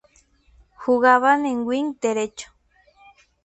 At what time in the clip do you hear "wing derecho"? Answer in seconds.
1.67-2.47